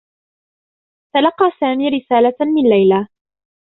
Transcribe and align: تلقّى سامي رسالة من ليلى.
تلقّى 1.13 1.51
سامي 1.59 1.89
رسالة 1.89 2.35
من 2.41 2.63
ليلى. 2.69 3.07